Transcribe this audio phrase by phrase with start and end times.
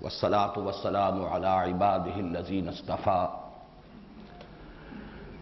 [0.00, 3.28] والصلاة والسلام على عباده الذين اصطفى.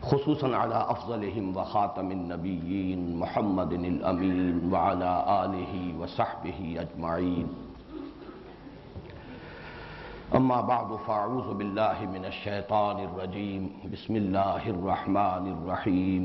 [0.02, 5.12] خصوصا على أفضلهم وخاتم النبيين محمد الأمين وعلى
[5.44, 7.48] آله وصحبه أجمعين.
[10.34, 13.70] أما بعد فأعوذ بالله من الشيطان الرجيم.
[13.92, 16.24] بسم الله الرحمن الرحيم.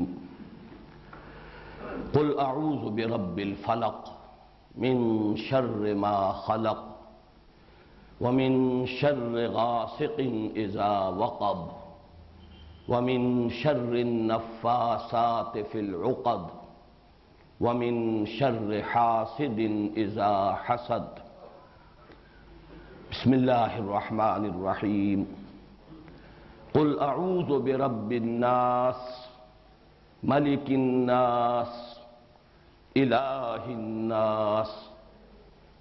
[2.14, 3.98] قل أعوذ برب الفلق
[4.76, 4.96] من
[5.36, 6.87] شر ما خلق
[8.20, 10.18] ومن شر غاسق
[10.56, 11.60] إذا وقب
[12.88, 16.46] ومن شر النفاسات في العقد
[17.60, 19.58] ومن شر حاسد
[19.96, 21.08] إذا حسد.
[23.10, 25.26] بسم الله الرحمن الرحيم.
[26.74, 29.28] قل أعوذ برب الناس
[30.22, 32.00] ملك الناس
[32.96, 34.87] إله الناس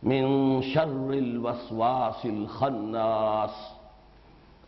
[0.04, 3.56] من شر الوسواس الخناس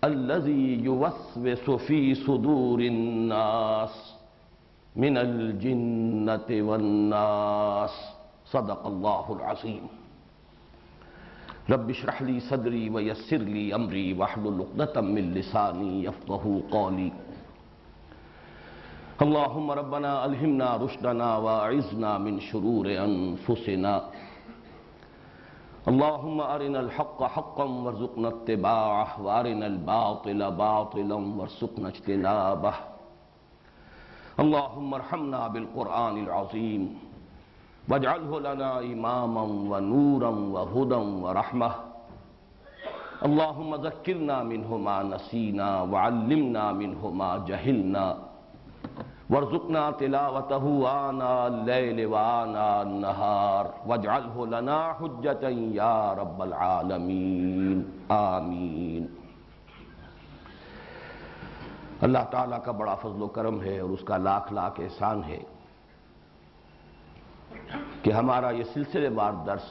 [0.04, 4.16] الذي يوسوس في صدور الناس
[4.96, 7.96] من الجنة والناس.
[8.46, 9.88] صدق الله العظيم.
[11.70, 17.12] رب اشرح لي صدري ويسر لي أمري واحلل عقدة من لساني يفقهوا قولي.
[19.22, 23.94] اللهم ربنا ألهمنا رشدنا وأعذنا من شرور أنفسنا.
[25.88, 32.74] اللهم أرنا الحق حقا وارزقنا اتباعه وأرنا الباطل باطلا وارزقنا اجتنابه
[34.40, 36.84] اللهم ارحمنا بالقرآن العظيم
[37.90, 39.42] واجعله لنا إماما
[39.72, 41.72] ونورا وهدى ورحمة
[43.26, 48.06] اللهم ذكرنا منه ما نسينا وعلمنا منه ما جهلنا
[49.30, 57.84] وارزقنا تلاوته آناء الليل وآناء النهار واجعله لنا حجة يا رب العالمين.
[58.10, 59.06] آمین.
[62.02, 65.40] اللہ تعالیٰ کا بڑا فضل و کرم ہے اور اس کا لاکھ لاکھ احسان ہے
[68.02, 69.70] کہ ہمارا یہ سلسلے وار درس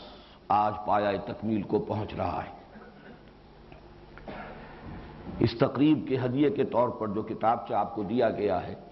[0.49, 2.53] آج پایا تکمیل کو پہنچ رہا ہے۔
[5.39, 8.88] اس تقریب کے ہدیے کے طور پر جو کتابچہ آپ کو دیا گیا ہے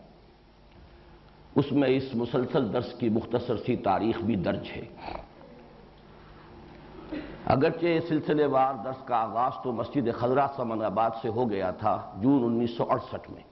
[1.56, 4.84] اس میں اس مسلسل درس کی مختصر سی تاریخ بھی درج ہے۔
[7.44, 12.12] اگرچہ سلسلے وار درس کا آغاز تو مسجد خضرہ سمن آباد سے ہو گیا تھا
[12.21, 13.43] جون انیس سو اڑسٹھ میں۔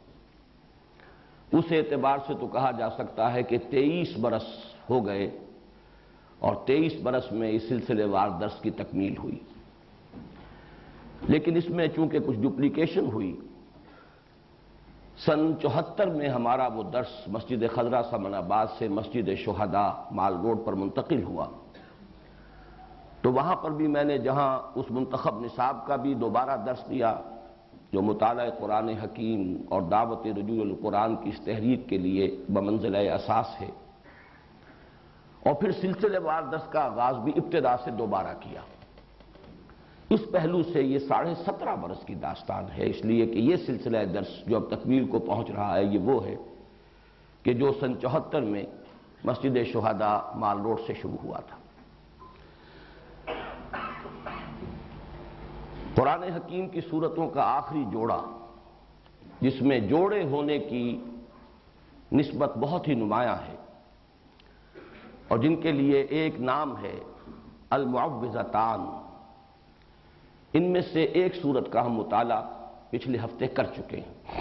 [1.52, 4.46] اس اعتبار سے تو کہا جا سکتا ہے کہ تیئیس برس
[4.90, 5.38] ہو گئے
[6.38, 9.38] اور تیئیس برس میں اس سلسلے وار درس کی تکمیل ہوئی۔
[11.28, 13.36] لیکن اس میں چونکہ کچھ ڈپلیکیشن ہوئی
[15.18, 20.66] سن چوہتر میں ہمارا وہ درس مسجد خضرہ سمن آباد سے مسجد شہداء مال روڈ
[20.66, 21.46] پر منتقل ہوا۔
[23.22, 27.16] تو وہاں پر بھی میں نے جہاں اس منتخب نصاب کا بھی دوبارہ درس دیا،
[27.92, 33.60] جو مطالعہ قرآن حکیم اور دعوت رجوع القرآن کی اس تحریک کے لیے بمنزلہ اساس
[33.60, 33.70] ہے۔
[35.44, 38.60] اور پھر سلسلے وار درس کا آغاز بھی ابتدا سے دوبارہ کیا۔
[40.10, 44.04] اس پہلو سے یہ ساڑھے سترہ برس کی داستان ہے، اس لیے کہ یہ سلسلہ
[44.14, 46.36] درس جو اب تکمیل کو پہنچ رہا ہے، یہ وہ ہے
[47.42, 48.64] کہ جو سن چوہتر میں
[49.24, 51.56] مسجد شہداء مال روڈ سے شروع ہوا تھا۔
[55.94, 58.20] قرآن حکیم کی صورتوں کا آخری جوڑا،
[59.40, 60.84] جس میں جوڑے ہونے کی
[62.12, 63.56] نسبت بہت ہی نمایاں ہے،
[65.28, 66.98] اور جن کے لیے ایک نام ہے،
[67.70, 68.80] المعوذتان۔
[70.54, 72.42] ان میں سے ایک صورت کا ہم مطالعہ
[72.90, 74.34] پچھلے ہفتے کر چکے ہیں۔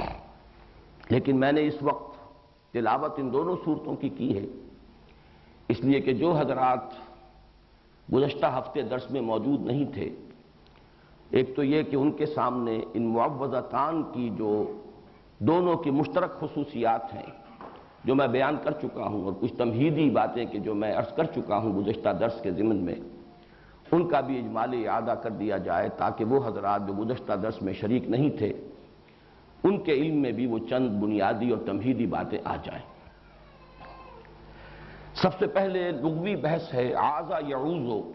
[1.09, 2.18] لیکن میں نے اس وقت
[2.74, 4.46] تلاوت ان دونوں صورتوں کی کی ہے۔
[5.68, 6.79] اس لیے کہ جو حضرات
[8.13, 10.09] گزشتہ ہفتے درس میں موجود نہیں تھے،
[11.29, 14.80] ایک تو یہ کہ ان کے سامنے ان معوضتان کی جو
[15.40, 17.31] دونوں کی مشترک خصوصیات ہیں،
[18.03, 21.24] جو میں بیان کر چکا ہوں اور کچھ تمہیدی باتیں کہ جو میں عرض کر
[21.24, 22.95] چکا ہوں گزشتہ درس کے ضمن میں
[23.94, 27.74] ان کا بھی اجمالی اعادہ کر دیا جائے تاکہ وہ حضرات جو گزشتہ درس میں
[27.74, 28.54] شریک نہیں تھے،
[29.63, 32.86] ان کے علم میں بھی وہ چند بنیادی اور تمہیدی باتیں آ جائیں۔
[35.13, 38.12] سب سے پہلے لغوی بحث ہے آزا یعوزو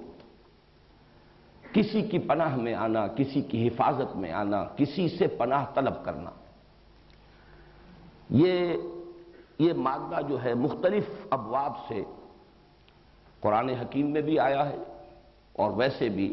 [1.73, 6.31] کسی کی پناہ میں آنا، کسی کی حفاظت میں آنا، کسی سے پناہ طلب کرنا۔
[8.31, 8.75] یہ
[9.59, 12.03] یہ مادہ جو ہے مختلف ابواب سے
[13.41, 14.77] قرآن حکیم میں بھی آیا ہے۔
[15.59, 16.33] اور ویسے بھی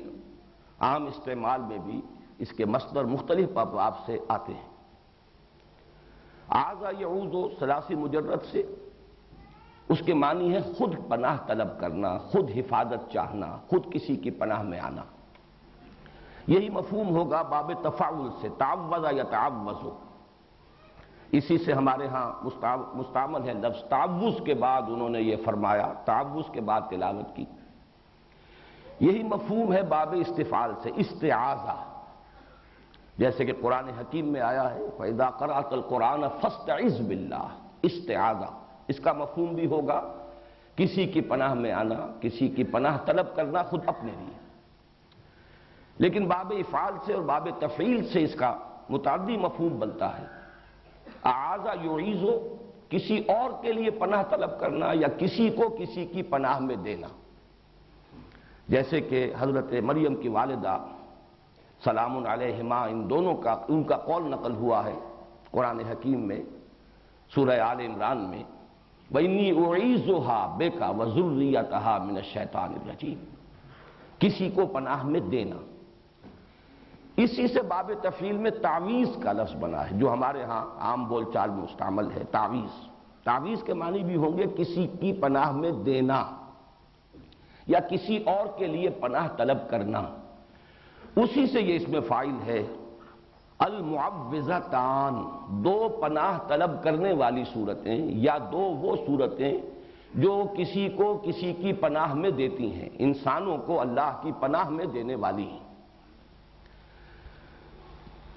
[0.80, 2.02] عام استعمال میں بھی
[2.40, 4.70] اس کے مصدر مختلف ابواب سے آتے ہیں۔
[6.48, 8.64] آزا یعوز و سلاسی مجرد سے
[9.90, 14.62] اس کے معنی ہے خود پناہ طلب کرنا، خود حفاظت چاہنا، خود کسی کی پناہ
[14.62, 15.04] میں آنا۔
[16.48, 19.98] یہی مفہوم ہوگا باب تفاول سے تعوض یا تعوض ہو
[21.32, 22.28] اسی سے ہمارے ہاں
[22.96, 27.46] مستعمل ہے لفظ تعوض کے بعد انہوں نے یہ فرمایا تعوض کے بعد تلاوت کی۔
[29.00, 31.84] یہی مفہوم ہے باب استفال سے، استعاذہ۔
[33.18, 37.48] جیسے کہ قرآن حکیم میں آیا ہے فیدا قرات القرآن فسٹ عز بلّہ
[37.82, 38.50] استعاذہ۔
[38.88, 40.14] اس کا مفہوم بھی ہوگا،
[40.76, 44.40] کسی کی پناہ میں آنا، کسی کی پناہ طلب کرنا خود اپنے لیے۔
[45.98, 48.58] لیکن باب افعال سے اور باب تفعیل سے اس کا
[48.90, 50.26] متعدی مفہوم بنتا ہے۔
[51.24, 52.56] آزا یعیزو
[52.90, 57.08] کسی اور کے لیے پناہ طلب کرنا یا کسی کو کسی کی پناہ میں دینا۔
[58.68, 60.78] جیسے کہ حضرت مریم کی والدہ
[61.84, 64.96] سلام علیہما ان دونوں کا ان کا قول نقل ہوا ہے
[65.52, 66.42] قرآن حکیم میں،
[67.32, 68.44] سورہ آل عمران میں
[69.10, 73.20] بینی اعیزوہا بے کا وزریتہا من الشیطان الرجیم
[74.20, 75.56] کسی کو پناہ میں دینا۔
[77.18, 81.24] اسی سے باب تفیل میں تعویز کا لفظ بنا ہے، جو ہمارے ہاں عام بول
[81.34, 82.74] چال میں مستعمل ہے تعویز
[83.24, 86.20] تعویز کے معنی بھی ہوں گے کسی کی پناہ میں دینا۔
[87.68, 90.02] یا کسی اور کے لیے پناہ طلب کرنا۔
[91.16, 92.64] اسی سے یہ اس میں فائل ہے۔
[93.60, 95.14] المعوضتان
[95.64, 99.58] دو پناہ طلب کرنے والی صورتیں یا دو وہ صورتیں
[100.16, 104.86] جو کسی کو کسی کی پناہ میں دیتی ہیں۔ انسانوں کو اللہ کی پناہ میں
[104.86, 105.66] دینے والی۔ ہیں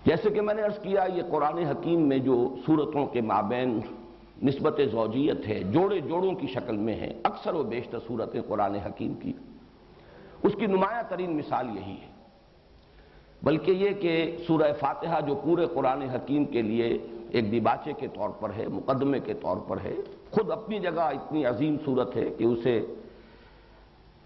[0.05, 3.81] جیسے کہ میں نے عرض کیا، یہ قرآن حکیم میں جو صورتوں کے مابین
[4.43, 9.15] نسبت زوجیت ہے، جوڑے جوڑوں کی شکل میں ہیں اکثر و بیشتر صورتیں قرآن حکیم
[9.15, 9.33] کی۔
[10.43, 12.19] اس کی نمایاں ترین مثال یہی ہے۔
[13.43, 16.99] بلکہ یہ کہ سورہ فاتحہ جو پورے قرآن حکیم کے لیے
[17.31, 19.95] ایک دیباچے کے طور پر ہے، مقدمے کے طور پر ہے،
[20.31, 22.87] خود اپنی جگہ اتنی عظیم صورت ہے کہ اسے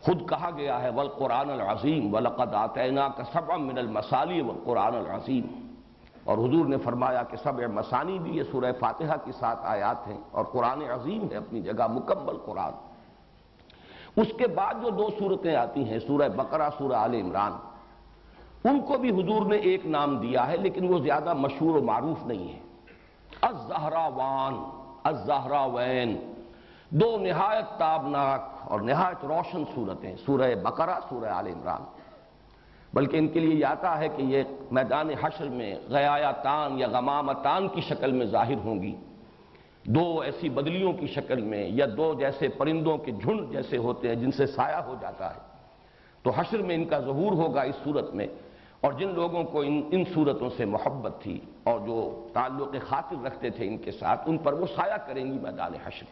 [0.01, 5.62] خود کہا گیا ہے، والقرآن العظیم ولقد آتینا کا سبع من المسالی والقرآن العظیم
[6.25, 10.19] اور حضور نے فرمایا کہ سب مسانی بھی یہ سورہ فاتحہ کی ساتھ آیات ہیں
[10.31, 12.73] اور قرآن عظیم ہے اپنی جگہ مکمل قرآن۔
[14.17, 17.53] اس کے بعد جو دو صورتیں آتی ہیں، سورہ بقرہ، سورہ آل عمران۔
[18.69, 22.27] ان کو بھی حضور نے ایک نام دیا ہے، لیکن وہ زیادہ مشہور و معروف
[22.27, 22.61] نہیں ہے۔
[23.41, 24.55] الزہرا وان
[25.75, 26.33] وین
[26.91, 32.02] دو نہایت تابناک اور نہایت روشن صورتیں، سورہ بقرہ، سورہ آل عمران۔
[32.95, 37.69] بلکہ ان کے لیے یہ آتا ہے کہ یہ میدان حشر میں غیایتان یا غمامتان
[37.69, 38.97] کی شکل میں ظاہر ہوں گی۔
[39.85, 44.15] دو ایسی بدلیوں کی شکل میں یا دو جیسے پرندوں کے جھنڈ جیسے ہوتے ہیں
[44.15, 45.41] جن سے سایہ ہو جاتا ہے۔
[46.23, 48.27] تو حشر میں ان کا ظہور ہوگا اس صورت میں۔
[48.81, 53.51] اور جن لوگوں کو ان ان صورتوں سے محبت تھی اور جو تعلق خاطر رکھتے
[53.51, 56.05] تھے ان کے ساتھ، ان پر وہ سایہ کریں گی میدان حشر۔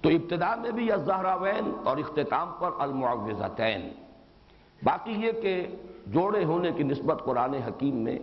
[0.00, 3.88] تو ابتدا میں بھی الزہراوین اور اختتام پر المعوضتین
[4.84, 5.66] باقی یہ کہ
[6.06, 8.18] جوڑے ہونے کی نسبت قرآن حکیم میں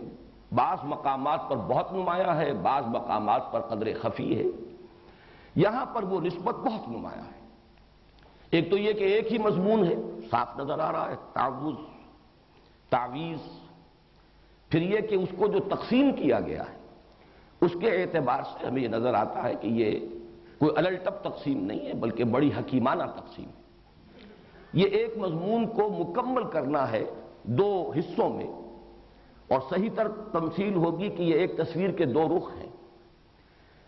[0.54, 4.44] بعض مقامات پر بہت نمایاں ہے، بعض مقامات پر قدر خفی ہے۔
[5.54, 7.38] یہاں پر وہ نسبت بہت نمایاں ہے۔
[8.50, 9.94] ایک تو یہ کہ ایک ہی مضمون ہے
[10.30, 11.74] صاف نظر آ رہا ہے تعوض
[12.90, 13.38] تعویز
[14.68, 16.76] پھر یہ کہ اس کو جو تقسیم کیا گیا ہے،
[17.60, 20.00] اس کے اعتبار سے ہمیں یہ نظر آتا ہے کہ یہ
[20.58, 23.67] کوئی الٹپ تقسیم نہیں ہے، بلکہ بڑی حکیمانہ تقسیم ہے۔
[24.72, 27.04] یہ ایک مضمون کو مکمل کرنا ہے
[27.42, 28.46] دو حصوں میں
[29.48, 32.68] اور صحیح تر تمثیل ہوگی کہ یہ ایک تصویر کے دو رخ ہیں۔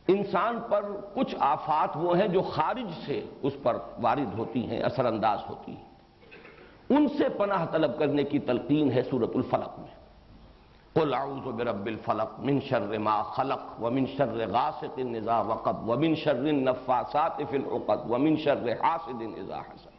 [0.08, 0.84] انسان پر
[1.14, 5.72] کچھ آفات وہ ہیں جو خارج سے اس پر وارد ہوتی ہیں اثر انداز ہوتی
[5.72, 5.90] ہیں۔
[6.90, 10.00] ان سے پناہ طلب کرنے کی تلقین ہے سورت الفلق میں۔
[10.92, 16.36] قل اعوذ برب الفلق من شر ما خلق ومن شر غاسق اذا وقب ومن شر
[16.36, 19.89] النفاثات في العقد ومن شر حاسد اذا حسد۔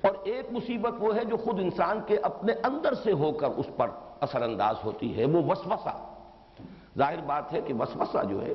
[0.00, 3.66] اور ایک مصیبت وہ ہے جو خود انسان کے اپنے اندر سے ہو کر اس
[3.76, 3.88] پر
[4.20, 5.94] اثر انداز ہوتی ہے، وہ وسوسہ۔
[6.98, 8.54] ظاہر بات ہے کہ وسوسہ جو ہے،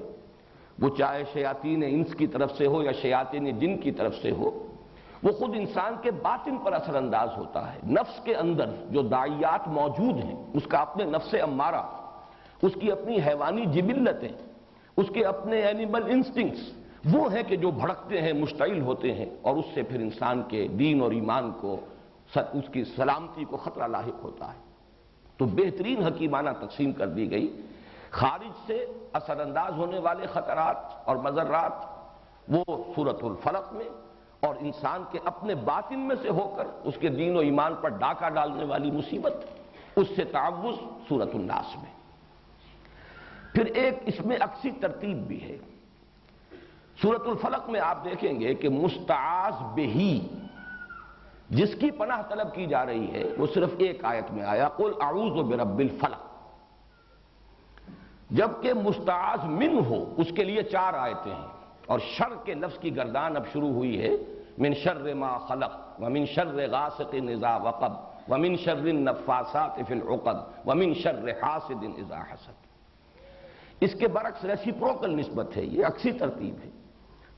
[0.81, 4.67] وہ چاہے شیاطین انس کی طرف سے ہو یا شیاطین جن کی طرف سے ہو،
[5.23, 9.67] وہ خود انسان کے باطن پر اثر انداز ہوتا ہے۔ نفس کے اندر جو دائیات
[9.67, 11.83] موجود ہیں، اس کا اپنے نفس امارہ،
[12.61, 14.29] اس کی اپنی حیوانی جبلتیں،
[14.97, 19.55] اس کے اپنے اینیمل انسٹنگس وہ ہیں کہ جو بھڑکتے ہیں، مشتعل ہوتے ہیں اور
[19.55, 21.77] اس سے پھر انسان کے دین اور ایمان کو
[22.35, 24.59] اس کی سلامتی کو خطرہ لاحق ہوتا ہے۔
[25.37, 27.61] تو بہترین حکیمانہ تقسیم کر دی گئی۔
[28.11, 31.71] خارج سے اثر انداز ہونے والے خطرات اور مذرات
[32.47, 33.89] وہ صورت الفلق میں
[34.39, 37.89] اور انسان کے اپنے باطن میں سے ہو کر اس کے دین و ایمان پر
[37.89, 39.33] ڈاکہ ڈالنے والی مصیبت،
[39.95, 40.75] اس سے تعوض
[41.09, 41.93] صورت الناس میں۔
[43.53, 45.57] پھر ایک اس میں اکثر ترتیب بھی ہے۔
[47.03, 50.27] سورت الفلق میں آپ دیکھیں گے کہ مستعاذ بہی،
[51.49, 54.91] جس کی پناہ طلب کی جا رہی ہے، وہ صرف ایک آیت میں آیا، قل
[55.01, 56.19] اعوذ برب الفلق۔
[58.29, 61.47] جبکہ مستعاذ من ہو، اس کے لیے چار آیتیں ہیں۔
[61.85, 64.09] اور شر کے لفظ کی گردان اب شروع ہوئی ہے،
[64.57, 67.91] من شر ما خلق، ومن شر غاسق اذا وقب،
[68.31, 72.51] ومن شر النفاسات فی العقد، ومن شر حاسد اذا حسد۔
[73.79, 76.82] اس کے برعکس ریسیپروکل نسبت ہے، یہ اکسی ترتیب ہے۔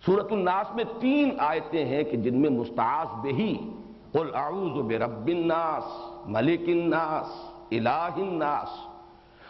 [0.06, 3.72] سورت الناس میں تین آیتیں ہیں کہ جن میں مستعاذ بہی،
[4.12, 5.84] قل اعوذ برب الناس،
[6.26, 7.28] ملک الناس،
[7.72, 8.70] الہ الناس،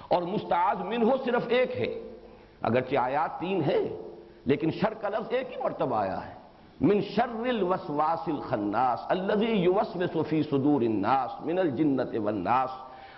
[0.07, 2.01] اور مستعاذ من ہو صرف ایک ہے۔
[2.61, 3.95] اگرچہ آیات تین ہے
[4.45, 6.33] لیکن شر کا لفظ ایک ہی مرتبہ آیا ہے۔
[6.81, 12.69] من شر الوسواس الخناس الذي يوسوس في صدور الناس من الجنت والناس۔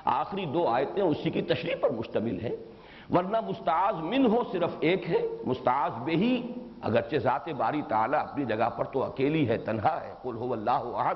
[0.06, 2.56] آخری دو آیتیں اسی کی تشریح پر مشتمل ہیں۔
[3.14, 6.42] ورنہ مستعاذ من ہو صرف ایک ہے، مستعاذ بہی
[6.82, 10.98] اگرچہ ذات باری تعالیٰ اپنی جگہ پر تو اکیلی ہے، تنہا ہے، قل هو اللہ
[10.98, 11.16] احد،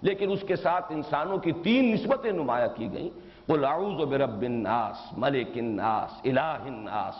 [0.00, 3.10] لیکن اس کے ساتھ انسانوں کی تین نسبتیں نمایاں کی گئیں۔
[3.46, 7.14] قل اعوذ برب الناس، ملک الناس، الہ الناس۔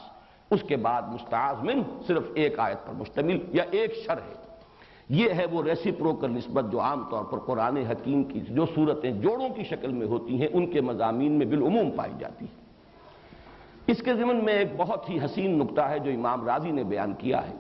[0.50, 4.34] اس کے بعد مستعاذ من صرف ایک آیت پر مشتمل یا ایک شر ہے۔
[5.08, 9.48] یہ ہے وہ ریسیپروکل نسبت جو عام طور پر قرآن حکیم کی، جو صورتیں جوڑوں
[9.48, 12.64] کی شکل میں ہوتی ہیں، ان کے مضامین میں بالعموم پائی جاتی ہے
[13.86, 17.14] اس کے ضمن میں ایک بہت ہی حسین نکتہ ہے جو امام راضی نے بیان
[17.14, 17.54] کیا ہے۔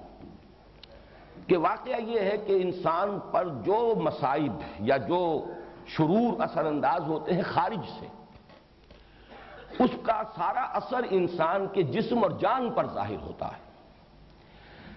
[1.46, 5.44] کہ واقعہ یہ ہے کہ انسان پر جو مسائب یا جو
[5.86, 8.06] شرور اثر انداز ہوتے ہیں خارج سے،
[9.78, 13.64] اس کا سارا اثر انسان کے جسم اور جان پر ظاہر ہوتا ہے۔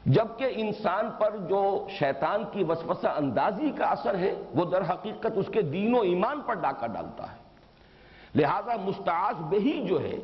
[0.06, 5.46] جبکہ انسان پر جو شیطان کی وسوسہ اندازی کا اثر ہے، وہ در حقیقت اس
[5.52, 7.38] کے دین و ایمان پر ڈاکہ ڈالتا ہے۔
[8.36, 10.18] لہذا مستعاذ بہی جو ہے،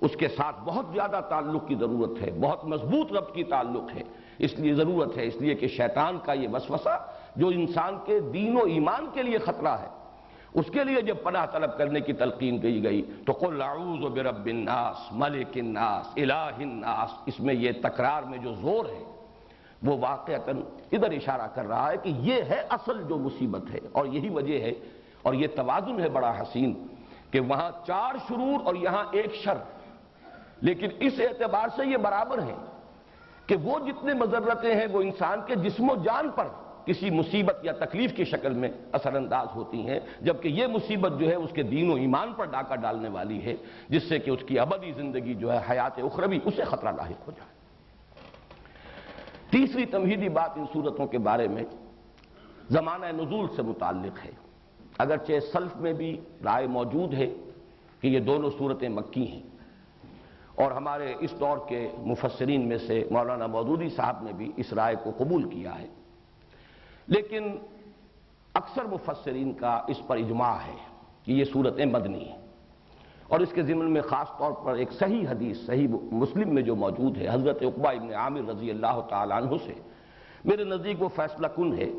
[0.00, 4.02] اس کے ساتھ بہت زیادہ تعلق کی ضرورت ہے، بہت مضبوط ربط کی تعلق ہے۔
[4.40, 6.96] اس لیے ضرورت ہے، اس لیے کہ شیطان کا یہ وسوسہ
[7.36, 9.88] جو انسان کے دین و ایمان کے لیے خطرہ ہے،
[10.60, 14.46] اس کے لیے جب پناہ طلب کرنے کی تلقین کی گئی تو قل اعوذ برب
[14.46, 19.02] الناس، ملک الناس، الہ الناس، اس میں یہ تکرار میں جو زور ہے،
[19.82, 20.38] وہ واقعہ
[20.92, 24.60] ادھر اشارہ کر رہا ہے کہ یہ ہے اصل جو مصیبت ہے، اور یہی وجہ
[24.62, 24.72] ہے،
[25.22, 26.72] اور یہ توازن ہے بڑا حسین
[27.30, 29.58] کہ وہاں چار شرور اور یہاں ایک شر،
[30.60, 32.56] لیکن اس اعتبار سے یہ برابر ہیں
[33.50, 36.48] کہ وہ جتنے مذرتیں ہیں وہ انسان کے جسم و جان پر
[36.84, 41.28] کسی مصیبت یا تکلیف کی شکل میں اثر انداز ہوتی ہیں، جبکہ یہ مصیبت جو
[41.28, 43.54] ہے اس کے دین و ایمان پر ڈاکہ ڈالنے والی ہے،
[43.88, 47.32] جس سے کہ اس کی ابدی زندگی جو ہے حیات اخروی اسے خطرہ لاحق ہو
[47.36, 47.50] جائے۔
[49.50, 51.64] تیسری تمہیدی بات ان صورتوں کے بارے میں
[52.70, 54.30] زمانہ نزول سے متعلق ہے۔
[54.98, 57.34] اگرچہ سلف میں بھی رائے موجود ہے
[58.00, 59.49] کہ یہ دونوں صورتیں مکی ہیں۔
[60.60, 64.96] اور ہمارے اس دور کے مفسرین میں سے مولانا مودودی صاحب نے بھی اس رائے
[65.04, 65.86] کو قبول کیا ہے۔
[67.06, 67.56] لیکن
[68.54, 70.76] اکثر مفسرین کا اس پر اجماع ہے
[71.24, 72.38] کہ یہ صورتیں مدنی ہیں۔
[73.28, 76.76] اور اس کے ضمن میں خاص طور پر ایک صحیح حدیث، صحیح مسلم میں جو
[76.76, 79.72] موجود ہے، حضرت اقبا ابن عامر رضی اللہ تعالیٰ عنہ سے۔
[80.44, 81.90] میرے نزدیک وہ فیصلہ کن ہے،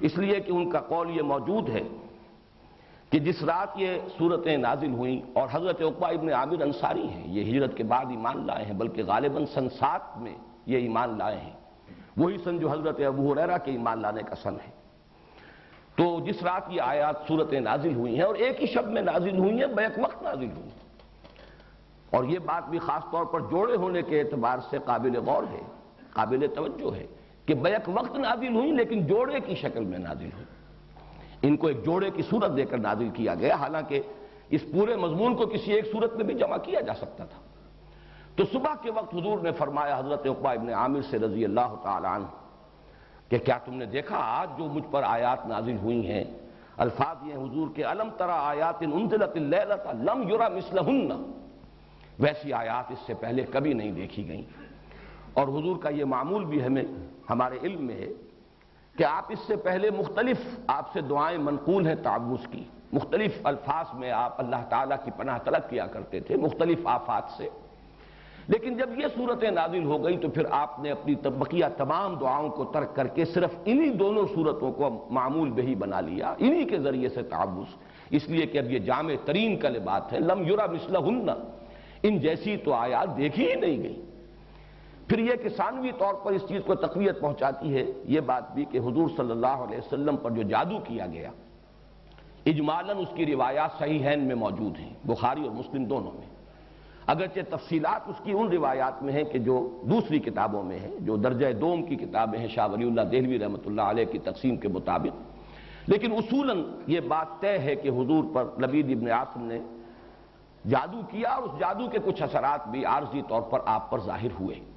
[0.00, 1.82] اس لیے کہ ان کا قول یہ موجود ہے
[3.10, 7.42] کہ جس رات یہ صورتیں نازل ہوئیں اور حضرت اقبا ابن عامر انصاری ہیں، یہ
[7.44, 10.34] ہجرت کے بعد ایمان لائے ہیں، بلکہ غالباً سنسات میں
[10.66, 11.52] یہ ایمان لائے ہیں۔
[12.16, 14.70] وہی سن جو حضرت ابو حریرہ کے ایمان لانے کا سن ہے۔
[15.96, 19.38] تو جس رات یہ آیات صورتیں نازل ہوئی ہیں اور ایک ہی شب میں نازل
[19.38, 20.90] ہوئی ہیں، بیک وقت نازل ہوئی۔ ہیں
[22.10, 25.62] اور یہ بات بھی خاص طور پر جوڑے ہونے کے اعتبار سے قابل غور ہے،
[26.10, 27.06] قابل توجہ ہے
[27.46, 30.59] کہ بیک وقت نازل ہوئی لیکن جوڑے کی شکل میں نازل ہوئی۔
[31.42, 34.02] ان کو ایک جوڑے کی صورت دے کر نازل کیا گیا، حالانکہ
[34.50, 37.38] اس پورے مضمون کو کسی ایک صورت میں بھی جمع کیا جا سکتا تھا۔
[38.36, 42.10] تو صبح کے وقت حضور نے فرمایا، حضرت اقبا ابن عامر سے رضی اللہ تعالیٰ
[42.10, 42.26] عنہ،
[43.28, 46.24] کہ کیا تم نے دیکھا آج جو مجھ پر آیات نازل ہوئی ہیں؟
[46.76, 51.32] الفاظ یہ حضور کے علم ترا آیات انزلت اللیلت لم یرا مثلہن۔
[52.18, 54.42] ویسی آیات اس سے پہلے کبھی نہیں دیکھی گئیں۔
[55.32, 56.84] اور حضور کا یہ معمول بھی ہمیں،
[57.30, 58.08] ہمارے علم میں ہے
[58.96, 63.86] کہ آپ اس سے پہلے مختلف آپ سے دعائیں منقول ہیں تعوض کی۔ مختلف الفاظ
[63.94, 67.48] میں آپ اللہ تعالیٰ کی پناہ طلب کیا کرتے تھے، مختلف آفات سے۔
[68.48, 72.48] لیکن جب یہ صورتیں نازل ہو گئی تو پھر آپ نے اپنی بقیہ تمام دعاؤں
[72.48, 76.78] کو ترک کر کے صرف انہی دونوں صورتوں کو معمول بہی بنا لیا، انہی کے
[76.78, 77.74] ذریعے سے تعوض
[78.10, 81.00] اس لیے کہ اب یہ جامع ترین کا بات ہے لم یورا مسلح
[82.02, 84.09] ان جیسی تو آیات دیکھی ہی نہیں گئی
[85.10, 88.64] پھر یہ کہ ثانوی طور پر اس چیز کو تقویت پہنچاتی ہے، یہ بات بھی
[88.64, 91.30] کہ حضور صلی اللہ علیہ وسلم پر جو جادو کیا گیا،
[92.46, 96.26] اجمالاً اس کی روایات صحیح میں موجود ہیں، بخاری اور مسلم دونوں میں۔
[97.06, 101.16] اگرچہ تفصیلات اس کی ان روایات میں ہیں کہ جو دوسری کتابوں میں ہیں، جو
[101.16, 104.68] درجہ دوم کی کتابیں ہیں، شاہ ولی اللہ دہلوی رحمۃ اللہ علیہ کی تقسیم کے
[104.68, 109.58] مطابق۔ لیکن اصولاً یہ بات طے ہے کہ حضور پر لبید ابن عاصم نے
[110.68, 114.40] جادو کیا اور اس جادو کے کچھ اثرات بھی عارضی طور پر آپ پر ظاہر
[114.40, 114.69] ہوئے۔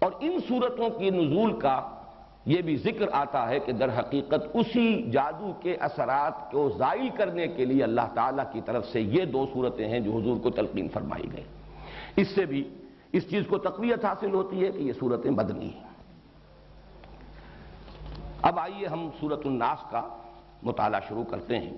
[0.00, 1.88] اور ان صورتوں کی نزول کا
[2.46, 7.46] یہ بھی ذکر آتا ہے کہ در حقیقت اسی جادو کے اثرات کو زائل کرنے
[7.46, 10.88] کے لیے اللہ تعالیٰ کی طرف سے یہ دو صورتیں ہیں جو حضور کو تلقین
[10.88, 11.44] فرمائی گئی
[12.16, 12.74] اس سے بھی
[13.12, 15.88] اس چیز کو تقویت حاصل ہوتی ہے کہ یہ صورتیں بدنی ہیں۔
[18.42, 20.08] اب آئیے ہم صورت الناس کا
[20.62, 21.72] مطالعہ شروع کرتے ہیں۔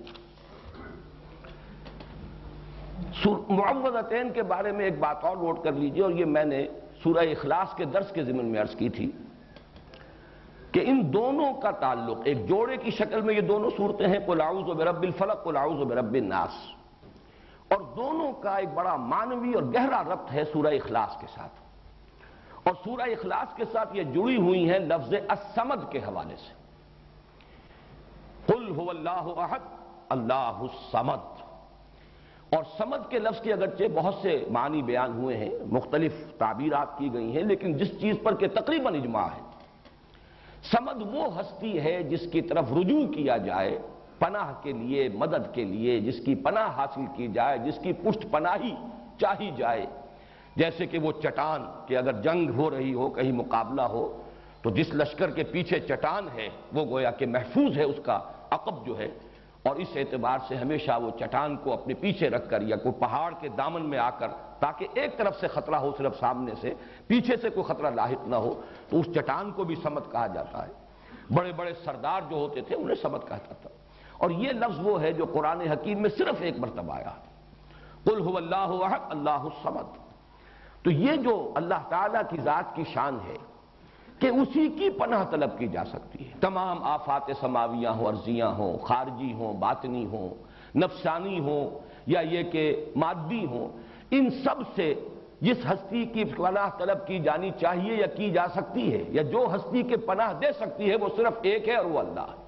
[3.49, 6.67] معوضتین کے بارے میں ایک بات اور نوٹ کر لیجیے اور یہ میں نے
[7.03, 9.11] سورہ اخلاص کے درس کے ضمن میں عرض کی تھی
[10.71, 14.41] کہ ان دونوں کا تعلق، ایک جوڑے کی شکل میں یہ دونوں صورتیں ہیں، قل
[14.41, 16.53] اعوذ برب الفلق، قل اعوذ برب الناس۔
[17.67, 21.51] اور دونوں کا ایک بڑا معنوی اور گہرا ربط ہے سورہ اخلاص کے ساتھ۔
[22.63, 26.63] اور سورہ اخلاص کے ساتھ یہ جڑی ہوئی ہیں لفظ السمد کے حوالے سے۔
[28.45, 29.59] قل هو اللہ احد
[30.09, 31.32] اللہ السمد
[32.55, 37.13] اور سمد کے لفظ کے اگرچہ بہت سے معنی بیان ہوئے ہیں، مختلف تعبیرات کی
[37.13, 39.41] گئی ہیں، لیکن جس چیز پر کہ تقریباً اجماع ہے
[40.71, 43.77] سمد وہ ہستی ہے جس کی طرف رجوع کیا جائے،
[44.19, 48.25] پناہ کے لیے، مدد کے لیے، جس کی پناہ حاصل کی جائے، جس کی پشت
[48.31, 48.75] پناہی
[49.17, 49.85] چاہی جائے۔
[50.55, 54.21] جیسے کہ وہ چٹان کہ اگر جنگ ہو رہی ہو، کہیں مقابلہ ہو،
[54.61, 58.19] تو جس لشکر کے پیچھے چٹان ہے، وہ گویا کہ محفوظ ہے، اس کا
[58.49, 59.07] عقب جو ہے
[59.63, 63.33] اور اس اعتبار سے ہمیشہ وہ چٹان کو اپنے پیچھے رکھ کر یا کوئی پہاڑ
[63.39, 64.27] کے دامن میں آ کر
[64.59, 66.73] تاکہ ایک طرف سے خطرہ ہو صرف سامنے سے،
[67.07, 70.67] پیچھے سے کوئی خطرہ لاحق نہ ہو، تو اس چٹان کو بھی سمت کہا جاتا
[70.67, 70.71] ہے۔
[71.33, 73.69] بڑے بڑے سردار جو ہوتے تھے، انہیں سمت کہتا تھا۔
[74.17, 77.11] اور یہ لفظ وہ ہے جو قرآن حکیم میں صرف ایک مرتبہ آیا
[78.03, 79.97] قل هو اللہ احد اللہ السمد
[80.83, 83.37] تو یہ جو اللہ تعالیٰ کی ذات کی شان ہے
[84.23, 88.77] کہ اسی کی پناہ طلب کی جا سکتی ہے۔ تمام آفات سماویاں ہوں، عرضیاں ہوں،
[88.77, 90.29] خارجی ہوں، باطنی ہوں،
[90.77, 93.67] نفسانی ہوں، یا یہ کہ مادی ہوں،
[94.11, 94.93] ان سب سے
[95.41, 99.47] جس ہستی کی پناہ طلب کی جانی چاہیے یا کی جا سکتی ہے، یا جو
[99.55, 102.43] ہستی کے پناہ دے سکتی ہے، وہ صرف ایک ہے اور وہ اللہ ہے۔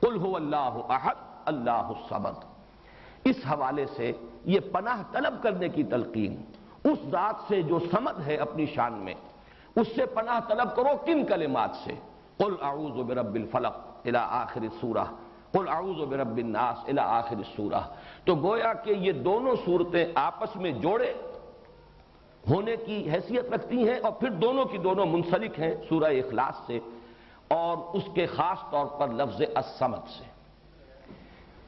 [0.00, 1.14] قل هو اللہ احد،
[1.44, 2.44] اللہ الصمد۔
[3.24, 4.12] اس حوالے سے
[4.44, 6.36] یہ پناہ طلب کرنے کی تلقین،
[6.84, 9.14] اس ذات سے جو سمد ہے اپنی شان میں
[9.76, 11.92] اس سے پناہ طلب کرو کن کلمات سے؟
[12.36, 15.04] قل اعوذ برب الفلق الى آخر السورہ
[15.52, 17.80] قل اعوذ برب الناس الى آخر السورہ
[18.24, 21.14] تو گویا کہ یہ دونوں صورتیں آپس میں جوڑے
[22.50, 26.78] ہونے کی حیثیت رکھتی ہیں اور پھر دونوں کی دونوں منسلک ہیں سورہ اخلاص سے
[27.48, 30.24] اور اس کے خاص طور پر لفظ السمد سے۔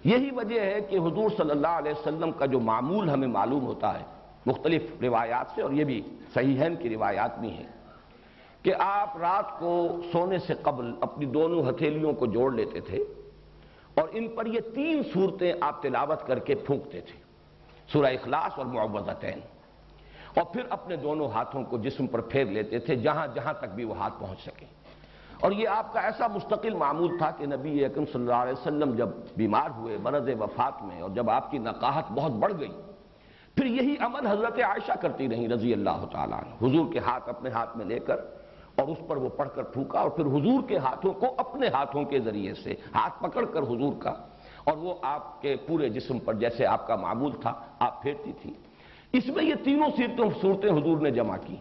[0.04, 3.98] یہی وجہ ہے کہ حضور صلی اللہ علیہ وسلم کا جو معمول ہمیں معلوم ہوتا
[3.98, 4.04] ہے
[4.46, 6.02] مختلف روایات سے اور یہ بھی
[6.34, 7.79] صحیحین کی روایات بھی ہیں۔
[8.64, 12.98] کہ آپ رات کو سونے سے قبل اپنی دونوں ہتھیلیوں کو جوڑ لیتے تھے
[13.96, 17.18] اور ان پر یہ تین صورتیں آپ تلاوت کر کے پھونکتے تھے،
[17.92, 19.40] سورہ اخلاص اور معوضتین
[20.34, 23.84] اور پھر اپنے دونوں ہاتھوں کو جسم پر پھیر لیتے تھے جہاں جہاں تک بھی
[23.84, 24.66] وہ ہاتھ پہنچ سکیں
[25.40, 28.94] اور یہ آپ کا ایسا مستقل معمول تھا کہ نبی اکرم صلی اللہ علیہ وسلم
[28.96, 32.72] جب بیمار ہوئے، مرض وفات میں، اور جب آپ کی نقاہت بہت بڑھ گئی،
[33.56, 37.76] پھر یہی عمل حضرت عائشہ کرتی رہی رضی اللہ تعالیٰ حضور کے ہاتھ اپنے ہاتھ
[37.76, 38.20] میں لے کر
[38.80, 42.04] اور اس پر وہ پڑھ کر پھونکا اور پھر حضور کے ہاتھوں کو اپنے ہاتھوں
[42.04, 44.14] کے ذریعے سے ہاتھ پکڑ کر حضور کا
[44.64, 48.52] اور وہ آپ کے پورے جسم پر جیسے آپ کا معمول تھا، آپ پھیرتی تھی۔
[49.12, 51.56] اس میں یہ تینوں سیرتوں، صورتیں حضور نے جمع کی۔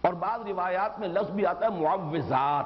[0.00, 2.64] اور بعض روایات میں لفظ بھی آتا ہے معوضات۔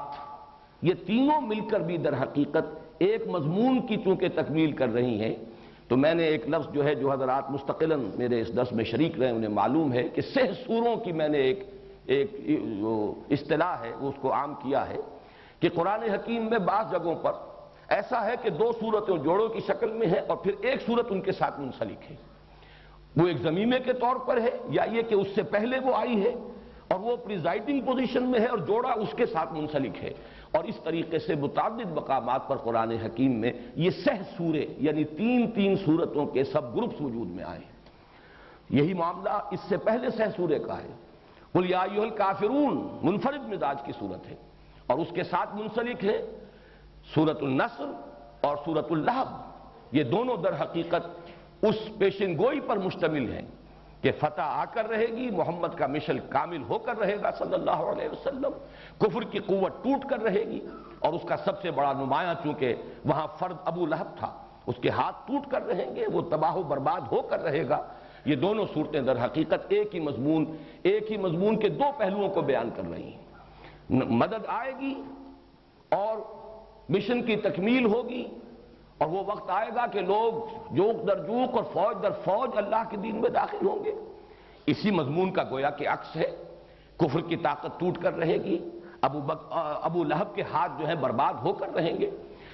[0.81, 5.35] یہ تینوں مل کر بھی در حقیقت ایک مضمون کی چونکہ تکمیل کر رہی ہیں۔
[5.87, 9.19] تو میں نے ایک لفظ جو ہے، جو حضرات مستقلاً میرے اس دس میں شریک
[9.19, 11.72] رہے انہیں معلوم ہے کہ سہ سوروں کی میں نے ایک
[12.05, 12.31] ایک
[13.29, 14.97] اصطلاح ہے اس کو عام کیا ہے
[15.59, 17.31] کہ قرآن حکیم میں بعض جگہوں پر
[17.87, 21.21] ایسا ہے کہ دو صورتیں جوڑوں کی شکل میں ہے اور پھر ایک صورت ان
[21.21, 22.15] کے ساتھ منسلک ہے۔
[23.15, 26.23] وہ ایک زمینے کے طور پر ہے یا یہ کہ اس سے پہلے وہ آئی
[26.23, 26.33] ہے
[26.87, 30.13] اور وہ پریزائڈنگ پوزیشن میں ہے اور جوڑا اس کے ساتھ منسلک ہے۔
[30.51, 35.51] اور اس طریقے سے متعدد مقامات پر قرآن حکیم میں یہ سہ سورے یعنی تین
[35.51, 37.61] تین صورتوں کے سب گروپس وجود میں آئے
[38.69, 40.91] یہی معاملہ اس سے پہلے سہ سورے کا ہے۔
[41.55, 44.35] الکافرون منفرد مزاج کی صورت ہے۔
[44.87, 46.25] اور اس کے ساتھ منسلک ہے
[47.15, 47.85] سورت النصر
[48.41, 49.27] اور سورت اللہب۔
[49.91, 51.29] یہ دونوں در حقیقت
[51.61, 53.41] اس پیشن گوئی پر مشتمل ہیں
[54.01, 57.53] کہ فتح آ کر رہے گی، محمد کا مشل کامل ہو کر رہے گا صلی
[57.53, 58.51] اللہ علیہ وسلم۔
[58.97, 60.67] کفر کی قوت ٹوٹ کر رہے گی۔
[60.99, 64.89] اور اس کا سب سے بڑا نمایاں چونکہ وہاں فرد ابو لہب تھا، اس کے
[64.89, 67.87] ہاتھ ٹوٹ کر رہیں گے، وہ تباہ و برباد ہو کر رہے گا۔
[68.25, 72.41] یہ دونوں صورتیں در حقیقت ایک ہی مضمون، ایک ہی مضمون کے دو پہلوؤں کو
[72.41, 73.23] بیان کر رہی ہیں۔
[73.89, 74.93] مدد آئے گی
[75.89, 76.17] اور
[76.89, 78.25] مشن کی تکمیل ہوگی
[78.97, 80.33] اور وہ وقت آئے گا کہ لوگ
[80.75, 83.91] جوک در جوک اور فوج در فوج اللہ کے دین میں داخل ہوں گے۔
[84.65, 86.31] اسی مضمون کا گویا کہ عکس ہے۔
[86.97, 88.69] کفر کی طاقت ٹوٹ کر رہے گی۔
[89.01, 89.37] ابو بک
[89.81, 92.09] ابو لہب کے ہاتھ جو ہیں برباد ہو کر رہیں گے۔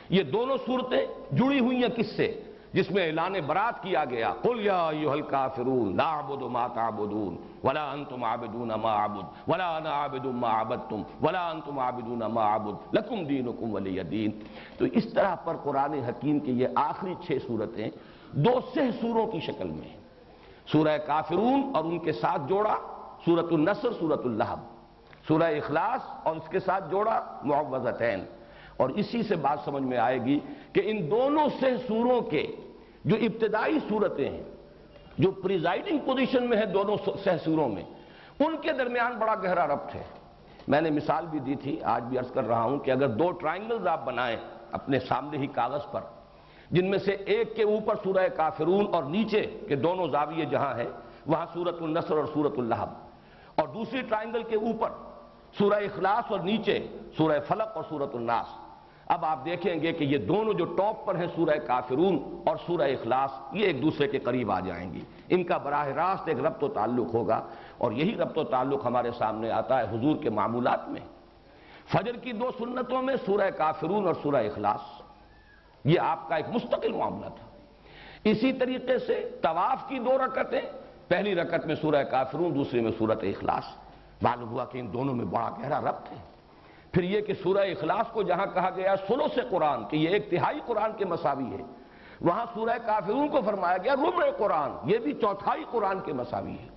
[0.09, 2.41] یہ دونوں صورتیں جڑی ہوئی ہیں کس سے؟
[2.73, 7.91] جس میں اعلان برات کیا گیا۔ قل یا ایھا الکافرون، لا اعبد ما تعبدون، ولا
[7.91, 13.23] انتم عابدون ما اعبد، ولا انا عابد ما عبدتم، ولا انتم عابدون ما اعبد، لکم
[13.23, 14.31] دینکم ولی دین۔
[14.77, 17.89] تو اس طرح پر قرآن حکیم کی یہ آخری چھ صورتیں
[18.31, 19.95] دو سہ سوروں کی شکل میں
[20.71, 22.75] سورہ کافرون اور ان کے ساتھ جوڑا
[23.25, 24.59] سورت النصر سورت اللہب۔
[25.27, 28.23] سورہ اخلاص اور اس کے ساتھ جوڑا معوضتین
[28.79, 30.39] اور اسی سے بات سمجھ میں آئے گی
[30.73, 32.55] کہ ان دونوں سے سوروں کے
[33.05, 34.43] جو ابتدائی صورتیں ہیں،
[35.17, 37.83] جو پریزائڈنگ پوزیشن میں ہیں دونوں سہ سوروں میں،
[38.39, 40.03] ان کے درمیان بڑا گہرا ربط ہے۔
[40.67, 43.31] میں نے مثال بھی دی تھی، آج بھی عرض کر رہا ہوں کہ اگر دو
[43.31, 44.37] ٹرائنگلز آپ بنائیں
[44.71, 46.01] اپنے سامنے ہی کاغذ پر،
[46.71, 50.89] جن میں سے ایک کے اوپر سورہ کافرون اور نیچے کے دونوں زاویے جہاں ہیں،
[51.27, 52.89] وہاں سورت النصر اور سورت اللہب۔
[53.55, 54.89] اور دوسری ٹرائنگل کے اوپر
[55.57, 56.87] سورہ اخلاص اور نیچے
[57.17, 58.68] سورہ فلق اور سورت الناس۔
[59.09, 62.81] اب آپ دیکھیں گے کہ یہ دونوں جو ٹاپ پر ہیں سورہ کافرون اور سورہ
[62.81, 66.63] اخلاص، یہ ایک دوسرے کے قریب آ جائیں گی۔ ان کا براہ راست ایک ربط
[66.63, 70.89] و تعلق ہوگا اور یہی ربط و تعلق ہمارے سامنے آتا ہے حضور کے معمولات
[70.89, 71.01] میں۔
[71.91, 75.01] فجر کی دو سنتوں میں سورہ کافرون اور سورہ اخلاص،
[75.85, 77.47] یہ آپ کا ایک مستقل معاملہ تھا۔
[78.23, 80.61] اسی طریقے سے طواف کی دو رکتیں،
[81.07, 83.63] پہلی رکت میں سورہ کافرون، دوسری میں سورت اخلاص۔
[84.21, 86.38] معلوم ہوا کہ ان دونوں میں بڑا گہرا ربط ہے۔
[86.91, 90.29] پھر یہ کہ سورہ اخلاص کو جہاں کہا گیا سلو سے قرآن، کہ یہ ایک
[90.29, 91.63] تہائی قرآن کے مساوی ہے۔
[92.21, 96.67] وہاں سورہ کافرون کو فرمایا گیا ربع قرآن، یہ بھی چوتھائی قرآن کے مساوی ہے۔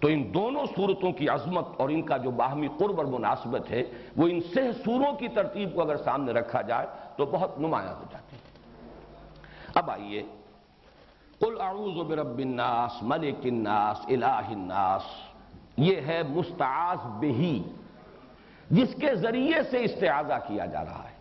[0.00, 3.82] تو ان دونوں صورتوں کی عظمت اور ان کا جو باہمی قرب اور مناسبت ہے،
[4.16, 8.04] وہ ان سہ سوروں کی ترتیب کو اگر سامنے رکھا جائے، تو بہت نمایاں ہو
[8.12, 8.40] جاتی ہے
[9.74, 10.22] اب آئیے۔
[11.38, 15.02] قل اعوذ برب الناس، ملک الناس، الہ الناس۔
[15.76, 17.62] یہ ہے مستعاذ بہی۔
[18.70, 21.12] جس کے ذریعے سے استعاذہ کیا جا رہا ہے،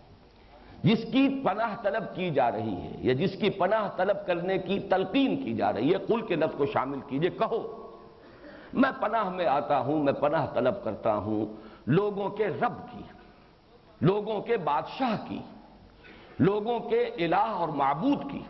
[0.84, 4.80] جس کی پناہ طلب کی جا رہی ہے، یا جس کی پناہ طلب کرنے کی
[4.80, 7.62] تلقین کی جا رہی ہے، قل کے لفظ کو شامل کیجیے، کہو،
[8.74, 11.46] میں پناہ میں آتا ہوں، میں پناہ طلب کرتا ہوں،
[11.88, 13.04] لوگوں کے رب کی،
[14.02, 15.40] لوگوں کے بادشاہ کی،
[16.40, 18.42] لوگوں کے الہ اور معبود کی۔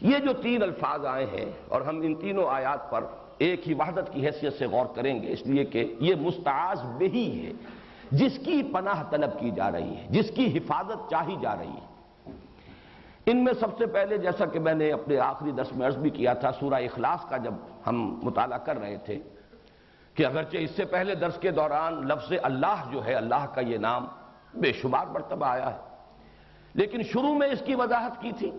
[0.00, 3.04] یہ جو تین الفاظ آئے ہیں، اور ہم ان تینوں آیات پر
[3.38, 7.46] ایک ہی وحدت کی حیثیت سے غور کریں گے، اس لیے کہ یہ مستعاذ بہی
[7.46, 7.52] ہے۔
[8.10, 11.94] جس کی پناہ طلب کی جا رہی ہے، جس کی حفاظت چاہی جا رہی ہے۔
[13.26, 16.10] ان میں سب سے پہلے جیسا کہ میں نے اپنے آخری دس میں عرض بھی
[16.10, 17.54] کیا تھا، سورہ اخلاص کا جب
[17.86, 19.18] ہم مطالعہ کر رہے تھے
[20.14, 23.78] کہ اگرچہ اس سے پہلے درس کے دوران لفظ اللہ جو ہے، اللہ کا یہ
[23.78, 24.06] نام
[24.54, 25.78] بے شمار مرتبہ آیا ہے،
[26.74, 28.50] لیکن شروع میں اس کی وضاحت کی تھی۔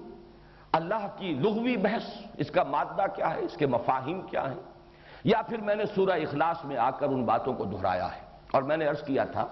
[0.72, 2.04] اللہ کی لغوی بحث،
[2.38, 4.60] اس کا مادہ کیا ہے، اس کے مفاہیم کیا ہیں؟
[5.24, 8.25] یا پھر میں نے سورہ اخلاص میں آ کر ان باتوں کو دہرایا ہے۔
[8.56, 9.48] اور میں نے عرض کیا تھا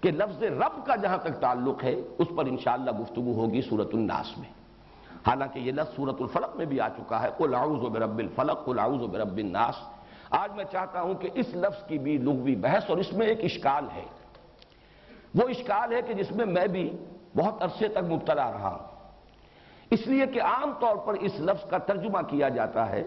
[0.00, 4.38] کہ لفظ رب کا جہاں تک تعلق ہے، اس پر انشاءاللہ گفتگو ہوگی سورت الناس
[4.38, 4.48] میں۔
[5.26, 8.78] حالانکہ یہ لفظ سورت الفلق میں بھی آ چکا ہے۔ قل اعوذ برب الفلق، قل
[8.78, 9.74] اعوذ برب الناس۔
[10.30, 13.44] آج میں چاہتا ہوں کہ اس لفظ کی بھی لغوی بحث اور اس میں ایک
[13.44, 14.04] اشکال ہے۔
[15.34, 16.96] وہ اشکال ہے کہ جس میں میں بھی
[17.36, 19.10] بہت عرصے تک مبتلا رہا ہوں۔
[19.90, 23.04] اس لیے کہ عام طور پر اس لفظ کا ترجمہ کیا جاتا ہے،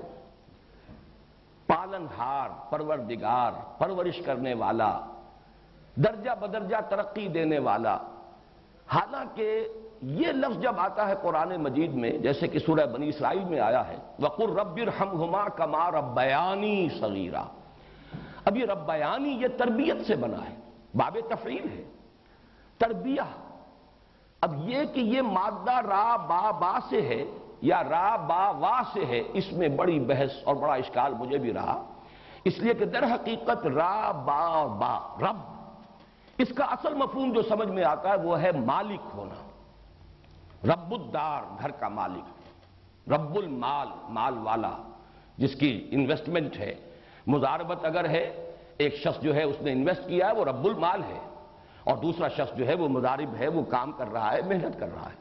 [1.67, 4.99] پالن ہار، پروردگار، پرورش کرنے والا
[5.95, 7.97] درجہ بدرجہ ترقی دینے والا۔
[8.87, 9.67] حالانکہ
[10.01, 13.87] یہ لفظ جب آتا ہے قرآن مجید میں، جیسے کہ سورہ بنی اسرائیل میں آیا
[13.87, 17.43] ہے وقر رب ہما کما ربیانی صغیرہ
[18.45, 20.55] اب یہ ربیانی یہ تربیت سے بنا ہے،
[20.95, 21.83] باب تفریل ہے۔
[22.77, 23.21] تربیہ۔
[24.41, 27.25] اب یہ کہ یہ مادہ را با با سے ہے
[27.61, 31.53] یا را با وا سے ہے، اس میں بڑی بحث اور بڑا اشکال مجھے بھی
[31.53, 31.83] رہا۔
[32.43, 35.50] اس لیے کہ در حقیقت را با با، رب
[36.41, 39.49] اس کا اصل مفہوم جو سمجھ میں آتا ہے وہ ہے مالک ہونا۔
[40.63, 42.23] رب الدار، گھر کا مالک۔
[43.09, 44.71] رب المال، مال والا۔
[45.37, 46.75] جس کی انویسٹمنٹ ہے۔
[47.27, 51.03] مزاربت اگر ہے، ایک شخص جو ہے اس نے انویسٹ کیا ہے، وہ رب المال
[51.03, 51.19] ہے۔
[51.83, 54.89] اور دوسرا شخص جو ہے، وہ مدارب ہے، وہ کام کر رہا ہے، محنت کر
[54.93, 55.15] رہا ہے۔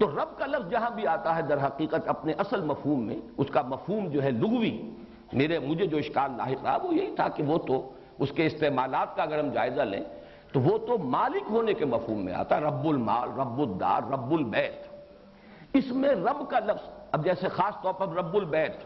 [0.00, 3.46] تو رب کا لفظ جہاں بھی آتا ہے، در حقیقت اپنے اصل مفہوم میں، اس
[3.52, 4.90] کا مفہوم جو ہے لغوی،
[5.32, 9.16] میرے، مجھے جو اشکال لاحق رہا، وہ یہی تھا کہ وہ تو اس کے استعمالات
[9.16, 10.04] کا اگر ہم جائزہ لیں
[10.52, 14.86] تو وہ تو مالک ہونے کے مفہوم میں آتا رب المال، رب الدار، رب البیت۔
[15.72, 18.76] اس میں رب کا لفظ، اب جیسے خاص طور پر رب البیت،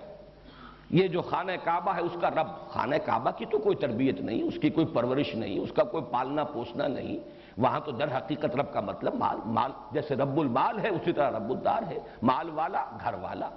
[0.90, 4.42] یہ جو خانہ کعبہ ہے، اس کا رب۔ خانہ کعبہ کی تو کوئی تربیت نہیں،
[4.42, 7.18] اس کی کوئی پرورش نہیں، اس کا کوئی پالنا پوسنا نہیں۔
[7.58, 11.30] وہاں تو در حقیقت رب کا مطلب مال مال جیسے رب المال ہے، اسی طرح
[11.30, 13.48] رب الدار ہے۔ مال والا، گھر والا۔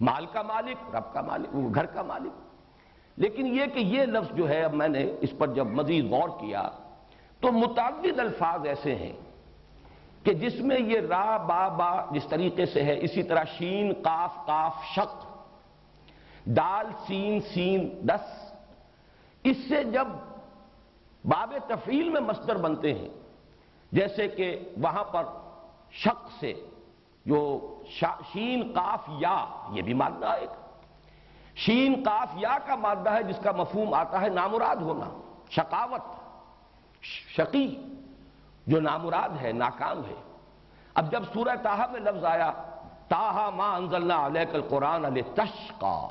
[0.00, 2.32] مال کا مالک، رب کا مالک، گھر کا مالک۔
[3.16, 6.28] لیکن یہ کہ یہ لفظ جو ہے، اب میں نے اس پر جب مزید غور
[6.28, 6.70] کیا
[7.40, 9.12] تو متعدد الفاظ ایسے ہیں
[10.24, 14.46] کہ جس میں یہ را با با جس طریقے سے ہے، اسی طرح شین، قاف
[14.46, 15.26] قاف، شق،
[16.44, 18.52] دال، سین سین، دس،
[19.44, 20.08] اس سے جب
[21.24, 23.08] باب تفعیل میں مصدر بنتے ہیں،
[23.92, 25.24] جیسے کہ وہاں پر
[25.92, 26.52] شق سے
[27.26, 27.40] جو
[27.90, 30.46] شین، قاف، یا، یہ بھی مادہ ہے
[31.56, 35.08] شین، قاف، یا کا مادہ ہے جس کا مفہوم آتا ہے نامراد ہونا،
[35.50, 36.27] شقاوت۔
[37.02, 37.82] شقی،
[38.66, 40.14] جو نامراد ہے، ناکام ہے۔
[40.94, 42.52] اب جب سورہ تاہا میں لفظ آیا
[43.08, 46.08] تاہا ما انزلنا علیک القرآن علیہ تشقا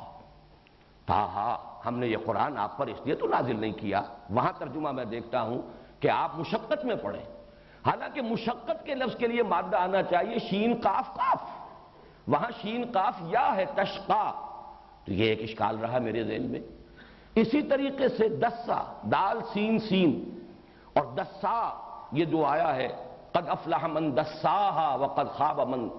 [1.06, 4.92] تاہا ہم نے یہ قرآن آپ پر اس لیے تو نازل نہیں کیا۔ وہاں ترجمہ
[4.92, 5.62] میں دیکھتا ہوں
[6.00, 7.24] کہ آپ مشقت میں پڑھیں
[7.86, 11.42] حالانکہ مشقت کے لفظ کے لیے مادہ آنا چاہیے شین قاف قاف۔
[12.28, 14.32] وہاں شین قاف یا ہے تشقا۔
[15.06, 16.60] تو یہ ایک اشکال رہا میرے ذہن میں۔
[17.36, 20.40] اسی طریقے سے دسا، دال سین سین۔
[20.98, 21.70] اور دسا،
[22.12, 22.88] یہ جو آیا ہے،
[23.32, 25.90] قد افلح من دساہا وقد خواب من،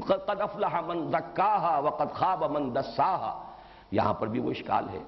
[0.00, 3.52] قد افلح من زکاہا وقد خواب من دساہا۔
[3.90, 4.98] یہاں پر بھی وہ اشکال ہے۔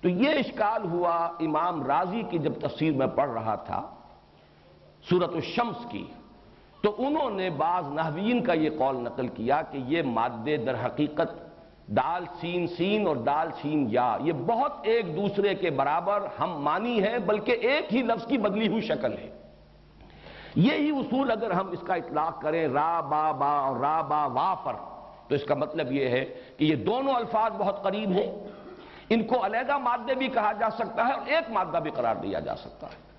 [0.00, 3.82] تو یہ اشکال ہوا امام راضی کی جب تفسیر میں پڑھ رہا تھا
[5.10, 6.06] سورت الشمس کی،
[6.82, 11.51] تو انہوں نے بعض نحوین کا یہ قول نقل کیا کہ یہ مادے در حقیقت
[11.86, 17.02] دال سین سین اور دال سین یا۔ یہ بہت ایک دوسرے کے برابر ہم مانی
[17.02, 19.30] ہے بلکہ ایک ہی لفظ کی بدلی ہوئی شکل ہے۔
[20.56, 24.54] یہی اصول اگر ہم اس کا اطلاق کریں، را، با با اور را، با، وا
[24.54, 24.72] پر،
[25.28, 26.24] تو اس کا مطلب یہ ہے
[26.56, 28.32] کہ یہ دونوں الفاظ بہت قریب ہیں۔
[29.08, 32.40] ان کو علیحدہ مادے بھی کہا جا سکتا ہے اور ایک مادہ بھی قرار دیا
[32.40, 33.12] جا سکتا ہے۔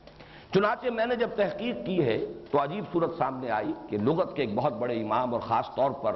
[0.54, 4.41] چنانچہ میں نے جب تحقیق کی ہے تو عجیب صورت سامنے آئی کہ لغت کے
[4.41, 6.15] ایک بہت بڑے امام اور خاص طور پر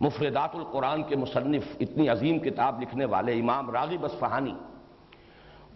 [0.00, 4.54] مفردات القرآن کے مصنف اتنی عظیم کتاب لکھنے والے امام راغب اصفہانی،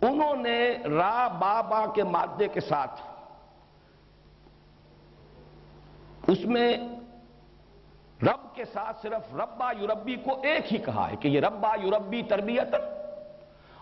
[0.03, 3.01] انہوں نے را با با کے مادے کے ساتھ
[6.31, 6.77] اس میں
[8.23, 12.23] رب کے ساتھ صرف ربا یوربی کو ایک ہی کہا ہے کہ یہ ربا یوربی
[12.29, 12.75] تربیت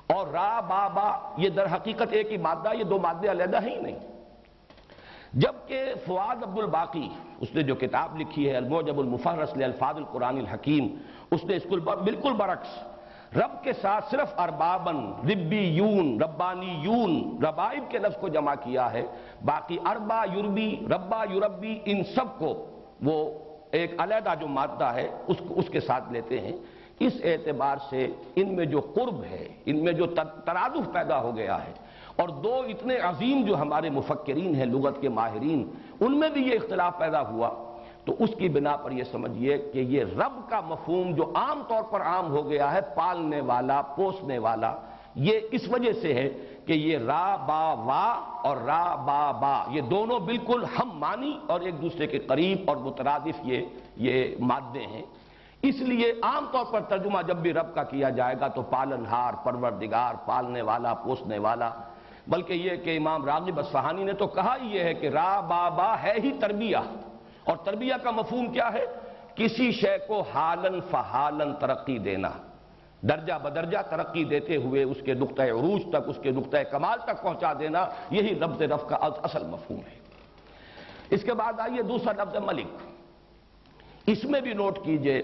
[0.07, 3.75] اور را با با یہ در حقیقت ایک ہی مادہ، یہ دو مادے علیحدہ ہی
[3.81, 4.16] نہیں۔
[5.43, 7.09] جبکہ فواد عبد الباقی
[7.41, 10.95] اس نے جو کتاب لکھی ہے، الموجب المفرس الفاظ القرآن الحکیم،
[11.31, 14.97] اس نے اس کو بالکل برعکس، رب کے ساتھ صرف اربابن
[15.31, 19.03] ربی یون ربانی یون ربائب کے لفظ کو جمع کیا ہے،
[19.45, 22.53] باقی اربا یوربی، ربا یوربی، ان سب کو
[23.05, 23.17] وہ
[23.71, 26.57] ایک علیحدہ جو مادہ ہے، اس اس کے ساتھ لیتے ہیں۔
[26.99, 31.57] اس اعتبار سے ان میں جو قرب ہے، ان میں جو ترادف پیدا ہو گیا
[31.65, 31.73] ہے
[32.17, 36.55] اور دو اتنے عظیم جو ہمارے مفکرین ہیں، لغت کے ماہرین، ان میں بھی یہ
[36.55, 37.51] اختلاف پیدا ہوا۔
[38.05, 41.83] تو اس کی بنا پر یہ سمجھیے کہ یہ رب کا مفہوم جو عام طور
[41.83, 44.75] پر عام ہو گیا ہے، پالنے والا، پوسنے والا،
[45.15, 46.29] یہ اس وجہ سے ہے
[46.67, 51.61] کہ یہ را با وا اور را با با، یہ دونوں بالکل ہم مانی اور
[51.61, 53.63] ایک دوسرے کے قریب اور مترادف یہ
[53.97, 55.03] یہ مادے ہیں۔
[55.63, 59.07] اس لیے عام طور پر ترجمہ جب بھی رب کا کیا جائے گا تو پالن
[59.07, 61.71] ہار، پروردگار، پالنے والا، پوسنے والا
[62.27, 65.69] بلکہ یہ کہ امام راغب اصفہانی نے تو کہا ہی یہ ہے کہ را با
[65.69, 66.77] با ہے ہی تربیہ۔
[67.45, 68.85] اور تربیہ کا مفہوم کیا ہے؟
[69.35, 72.31] کسی شے کو حالن فحالن ترقی دینا۔
[73.03, 77.23] درجہ بدرجہ ترقی دیتے ہوئے اس کے نقطۂ عروج تک، اس کے نقطۂ کمال تک
[77.23, 80.01] پہنچا دینا، یہی لفظ رف کا اصل مفہوم ہے۔
[81.11, 82.67] اس کے بعد آئیے دوسرا لفظ ملک۔
[84.07, 85.23] اس میں بھی نوٹ کیجیے،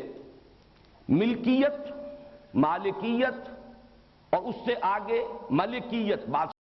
[1.08, 1.92] ملکیت،
[2.54, 3.48] مالکیت
[4.30, 6.61] اور اس سے آگے ملکیت، بات